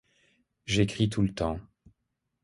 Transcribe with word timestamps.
J'écris 0.65 1.09
tout 1.09 1.21
le 1.21 1.31
temps. 1.31 1.59